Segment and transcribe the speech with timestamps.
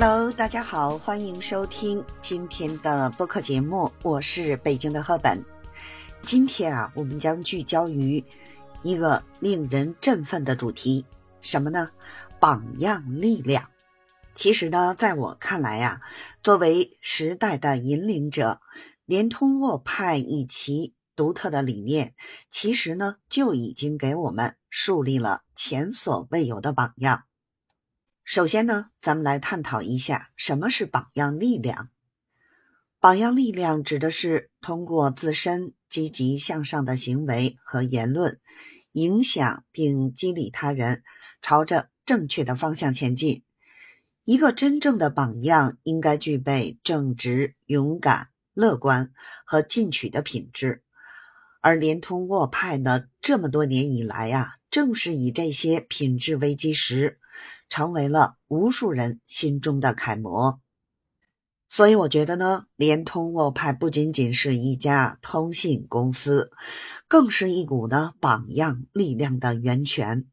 [0.00, 5.44] Hello，大家好，欢迎收听今天的播客节目，我是北京的赫本。
[6.22, 8.24] 今天啊，我们将聚焦于
[8.84, 11.04] 一个令人振奋的主题，
[11.40, 11.90] 什么呢？
[12.38, 13.70] 榜样力量。
[14.36, 16.00] 其实呢，在我看来呀，
[16.44, 18.60] 作为时代的引领者，
[19.04, 22.14] 联通沃派以其独特的理念，
[22.52, 27.24] 其实呢，就已经给我们树立了前所未有的榜样。
[28.30, 31.88] 首先呢，咱们来探讨一下什么是榜样力量。
[33.00, 38.38] 榜样力量指的是通过自身积极向上的行为和言论，
[38.92, 41.04] 影响并激励他人
[41.40, 43.44] 朝着正确的方向前进。
[44.24, 49.10] 一个真正的榜样应该具备正直、勇敢、乐观
[49.46, 50.82] 和进取的品质，
[51.62, 57.18] 而联通沃派呢，这么多年以来呀，正是以这些品质为基石，
[57.68, 60.60] 成为了无数人心中的楷模。
[61.68, 66.50] 所以，我觉得呢，联通沃派不仅仅是一家通信公司，
[67.08, 70.26] 更是一股呢榜样力量的源泉。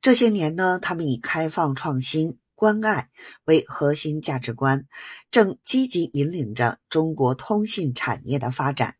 [0.00, 2.38] 这些年呢，他们以开放创新。
[2.58, 3.10] 关爱
[3.44, 4.86] 为核心价值观，
[5.30, 8.94] 正积极引领着中国通信产业的发展。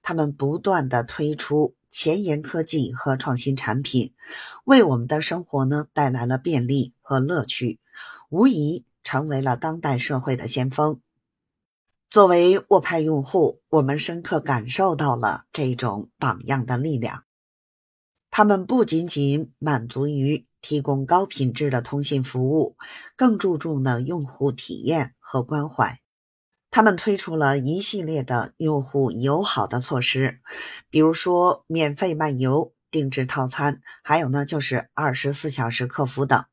[0.00, 4.14] 他们不断的推出前沿科技和创新产品，
[4.64, 7.78] 为我们的生活呢带来了便利和乐趣，
[8.28, 11.00] 无疑成为了当代社会的先锋。
[12.10, 17.22] 作为沃派用户，我们深刻感受到了这种榜样的力量。
[18.28, 22.76] 他们不仅仅满足于提供高品质的通信服务，
[23.14, 26.00] 更注重了用户体验和关怀。
[26.74, 30.40] 他们推出了一系列的用户友好的措施，
[30.90, 36.46] 比如说免费漫游、定制套餐，还有呢就是二十四小时客服等，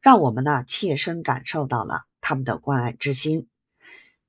[0.00, 3.46] 让我们呢切身感受到了他们的关爱之心。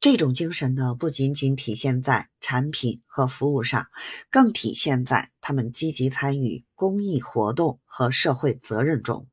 [0.01, 3.87] 这种精神呢，不仅仅体现在产品和服务上，
[4.29, 9.25] 更体现在他们积极参与公益活动和社会责任中。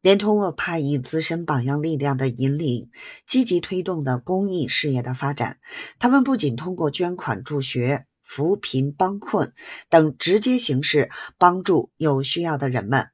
[0.00, 2.90] 联通沃派以自身榜样力量的引领，
[3.26, 5.58] 积极推动的公益事业的发展。
[5.98, 9.52] 他们不仅通过捐款助学、扶贫帮困
[9.88, 13.08] 等直接形式帮助有需要的人们。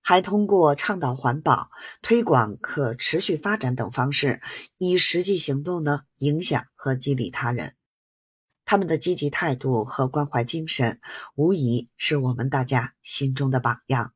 [0.00, 4.40] 还通过倡导环保、推广可持续发展等方式，
[4.78, 7.74] 以实际行动呢影响和激励他人。
[8.64, 11.00] 他们的积极态度和关怀精神，
[11.34, 14.14] 无疑是我们大家心中的榜样。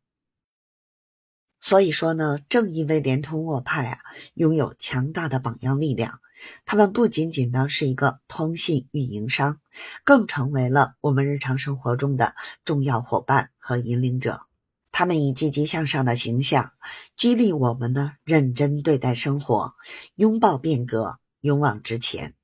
[1.62, 3.98] 所以说呢，正因为联通沃派啊
[4.34, 6.18] 拥有强大的榜样力量，
[6.66, 9.60] 他们不仅仅呢是一个通信运营商，
[10.02, 12.34] 更成为了我们日常生活中的
[12.64, 14.42] 重要伙伴和引领者。
[14.90, 16.72] 他们以积极向上的形象，
[17.14, 19.74] 激励我们呢认真对待生活，
[20.16, 22.34] 拥抱变革，勇往直前。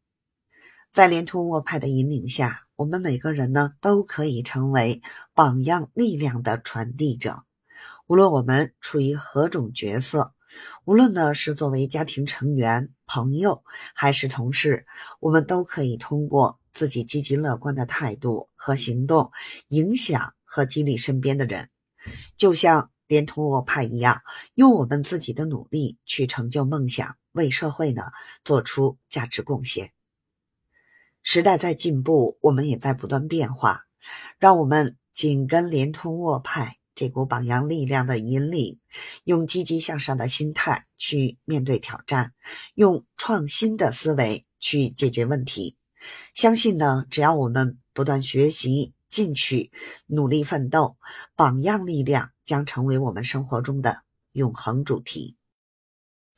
[0.92, 5.02] 在联通沃派的引领下，我们每个人呢都可以成为
[5.34, 7.42] 榜样力量的传递者。
[8.08, 10.32] 无论我们处于何种角色，
[10.86, 13.62] 无论呢是作为家庭成员、朋友
[13.94, 14.86] 还是同事，
[15.20, 19.30] 我们都可以通过自己积极乐观的态度和行动，
[19.68, 21.68] 影响和激励身边的人。
[22.38, 24.22] 就像联通沃派一样，
[24.54, 28.04] 用我们自己的努力去成就梦想，为社会呢
[28.42, 29.92] 做出价值贡献。
[31.22, 33.82] 时代在进步，我们也在不断变化。
[34.38, 38.80] 让我们紧跟联通沃派这股榜样力量的引领，
[39.22, 42.32] 用积极向上的心态去面对挑战，
[42.74, 45.76] 用创新的思维去解决问题。
[46.34, 48.92] 相信呢，只要我们不断学习。
[49.08, 49.72] 进取，
[50.04, 50.98] 努力奋斗，
[51.34, 55.38] 榜样力量将成为我们生活中的永恒主题。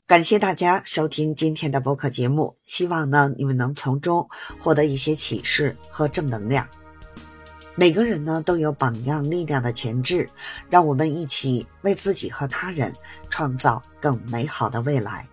[0.07, 4.29] 感谢大家收听今天的播客节目，希望呢你们能从中
[4.61, 6.69] 获得一些启示和正能量。
[7.77, 10.29] 每个人呢都有榜样力量的潜质，
[10.69, 12.93] 让我们一起为自己和他人
[13.31, 15.27] 创造更美好的未来。